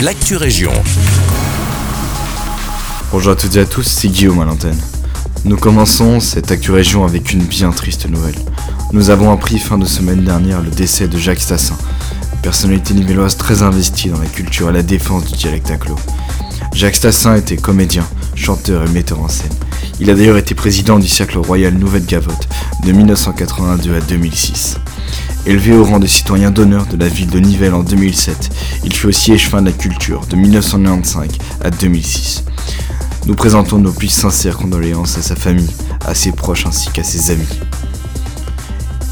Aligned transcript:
l'actu 0.00 0.36
région. 0.36 0.72
Bonjour 3.10 3.32
à 3.32 3.36
toutes 3.36 3.56
et 3.56 3.60
à 3.60 3.64
tous, 3.64 3.82
c'est 3.82 4.08
Guillaume 4.08 4.40
à 4.40 4.44
l'antenne. 4.44 4.78
Nous 5.44 5.56
commençons 5.56 6.20
cette 6.20 6.50
actu 6.50 6.70
région 6.70 7.04
avec 7.04 7.32
une 7.32 7.42
bien 7.42 7.70
triste 7.70 8.08
nouvelle. 8.08 8.34
Nous 8.92 9.08
avons 9.08 9.32
appris 9.32 9.58
fin 9.58 9.78
de 9.78 9.86
semaine 9.86 10.22
dernière 10.22 10.60
le 10.60 10.70
décès 10.70 11.08
de 11.08 11.16
Jacques 11.16 11.40
Stassin, 11.40 11.76
personnalité 12.42 12.92
nivelloise 12.92 13.36
très 13.38 13.62
investie 13.62 14.10
dans 14.10 14.20
la 14.20 14.26
culture 14.26 14.68
et 14.68 14.72
la 14.74 14.82
défense 14.82 15.24
du 15.24 15.36
dialecte 15.38 15.70
inclos. 15.70 15.96
Jacques 16.74 16.96
Stassin 16.96 17.36
était 17.36 17.56
comédien, 17.56 18.04
chanteur 18.34 18.86
et 18.86 18.90
metteur 18.90 19.20
en 19.22 19.28
scène. 19.28 19.54
Il 19.98 20.10
a 20.10 20.14
d'ailleurs 20.14 20.36
été 20.36 20.54
président 20.54 20.98
du 20.98 21.08
Cercle 21.08 21.38
Royal 21.38 21.72
Nouvelle-Gavotte 21.72 22.48
de 22.84 22.92
1982 22.92 23.96
à 23.96 24.00
2006. 24.00 24.78
Élevé 25.46 25.74
au 25.74 25.84
rang 25.84 26.00
de 26.00 26.08
citoyen 26.08 26.50
d'honneur 26.50 26.86
de 26.86 26.96
la 26.96 27.06
ville 27.06 27.30
de 27.30 27.38
Nivelles 27.38 27.74
en 27.74 27.84
2007, 27.84 28.50
il 28.84 28.92
fut 28.92 29.06
aussi 29.06 29.32
échevin 29.32 29.62
de 29.62 29.66
la 29.66 29.72
culture 29.72 30.26
de 30.26 30.34
1995 30.34 31.28
à 31.62 31.70
2006. 31.70 32.42
Nous 33.26 33.36
présentons 33.36 33.78
nos 33.78 33.92
plus 33.92 34.08
sincères 34.08 34.56
condoléances 34.56 35.16
à 35.18 35.22
sa 35.22 35.36
famille, 35.36 35.70
à 36.04 36.16
ses 36.16 36.32
proches 36.32 36.66
ainsi 36.66 36.90
qu'à 36.90 37.04
ses 37.04 37.30
amis. 37.30 37.46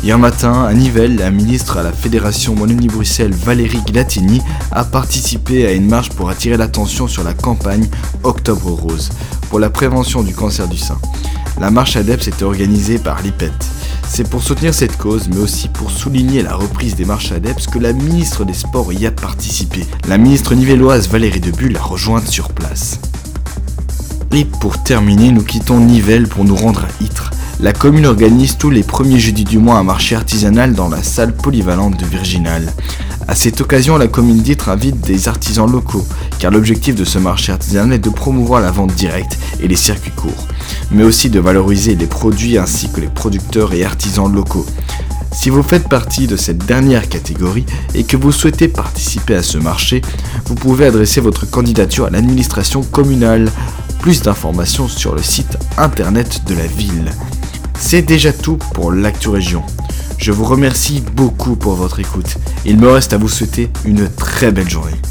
Hier 0.02 0.19
matin, 0.19 0.65
à 0.65 0.75
Nivelles, 0.75 1.15
la 1.15 1.30
ministre 1.30 1.77
à 1.77 1.84
la 1.84 1.92
Fédération 1.92 2.56
Wallonie-Bruxelles, 2.56 3.33
Valérie 3.33 3.83
Glatini, 3.87 4.42
a 4.73 4.84
participé 4.84 5.69
à 5.69 5.73
une 5.73 5.87
marche 5.87 6.11
pour 6.11 6.30
attirer 6.30 6.56
l'attention 6.56 7.06
sur 7.06 7.23
la 7.23 7.34
campagne 7.34 7.87
Octobre 8.25 8.73
Rose 8.73 9.11
pour 9.51 9.61
la 9.61 9.70
prévention 9.70 10.25
du 10.25 10.34
cancer 10.34 10.66
du 10.66 10.78
sein. 10.78 10.98
La 11.61 11.70
marche 11.70 11.97
ADEPS 11.97 12.27
était 12.27 12.42
organisée 12.42 12.98
par 12.98 13.23
l'IPET. 13.23 13.53
C'est 14.08 14.28
pour 14.28 14.42
soutenir 14.42 14.74
cette 14.74 14.96
cause, 14.96 15.28
mais 15.28 15.38
aussi 15.38 15.68
pour 15.68 15.90
souligner 15.90 16.42
la 16.42 16.54
reprise 16.54 16.94
des 16.94 17.04
marches 17.04 17.32
ADEPS 17.32 17.66
que 17.66 17.78
la 17.78 17.92
ministre 17.92 18.44
des 18.44 18.54
Sports 18.54 18.92
y 18.92 19.06
a 19.06 19.10
participé. 19.10 19.84
La 20.08 20.18
ministre 20.18 20.54
nivelloise 20.54 21.08
Valérie 21.08 21.40
Debulle 21.40 21.72
l'a 21.72 21.82
rejointe 21.82 22.28
sur 22.28 22.52
place. 22.52 23.00
Et 24.33 24.44
pour 24.44 24.83
terminer, 24.83 25.30
nous 25.30 25.42
quittons 25.42 25.80
Nivelles 25.80 26.28
pour 26.28 26.44
nous 26.44 26.56
rendre 26.56 26.84
à 26.84 27.05
Ytre. 27.05 27.30
La 27.61 27.72
commune 27.72 28.06
organise 28.06 28.56
tous 28.56 28.70
les 28.70 28.83
premiers 28.83 29.20
jeudis 29.20 29.44
du 29.44 29.58
mois 29.58 29.77
un 29.77 29.84
marché 29.84 30.16
artisanal 30.16 30.74
dans 30.74 30.89
la 30.89 31.02
salle 31.02 31.34
polyvalente 31.34 31.98
de 31.98 32.05
Virginal. 32.05 32.72
À 33.27 33.34
cette 33.34 33.61
occasion, 33.61 33.96
la 33.96 34.06
commune 34.06 34.42
d'Ytre 34.42 34.68
invite 34.68 35.00
des 35.00 35.28
artisans 35.28 35.70
locaux, 35.70 36.05
car 36.39 36.50
l'objectif 36.50 36.94
de 36.94 37.05
ce 37.05 37.18
marché 37.18 37.52
artisanal 37.52 37.94
est 37.94 37.98
de 37.98 38.11
promouvoir 38.11 38.61
la 38.61 38.70
vente 38.70 38.92
directe 38.94 39.39
et 39.61 39.68
les 39.68 39.77
circuits 39.77 40.11
courts, 40.11 40.46
mais 40.90 41.04
aussi 41.04 41.30
de 41.30 41.40
valoriser 41.40 41.94
les 41.94 42.06
produits 42.06 42.58
ainsi 42.58 42.90
que 42.90 43.00
les 43.00 43.08
producteurs 43.08 43.72
et 43.72 43.84
artisans 43.84 44.32
locaux. 44.32 44.66
Si 45.34 45.50
vous 45.50 45.62
faites 45.62 45.88
partie 45.88 46.27
de 46.27 46.36
cette 46.36 46.64
dernière 46.64 47.08
catégorie 47.08 47.66
et 47.94 48.04
que 48.04 48.16
vous 48.16 48.32
souhaitez 48.32 48.68
participer 48.68 49.34
à 49.34 49.42
ce 49.42 49.58
marché, 49.58 50.00
vous 50.46 50.55
pouvez 50.55 50.86
adresser 50.86 51.20
votre 51.20 51.44
candidature 51.50 52.06
à 52.06 52.10
l'administration 52.10 52.82
communale. 52.82 53.50
Plus 54.00 54.22
d'informations 54.22 54.86
sur 54.86 55.14
le 55.14 55.22
site 55.22 55.58
internet 55.77 56.42
de 56.46 56.55
la 56.55 56.66
ville. 56.66 57.10
C'est 57.78 58.02
déjà 58.02 58.32
tout 58.32 58.58
pour 58.74 58.92
l'actu 58.92 59.28
région. 59.28 59.62
Je 60.18 60.30
vous 60.30 60.44
remercie 60.44 61.02
beaucoup 61.14 61.56
pour 61.56 61.74
votre 61.74 62.00
écoute. 62.00 62.36
Il 62.64 62.78
me 62.78 62.90
reste 62.90 63.12
à 63.12 63.18
vous 63.18 63.28
souhaiter 63.28 63.70
une 63.84 64.08
très 64.08 64.52
belle 64.52 64.70
journée. 64.70 64.94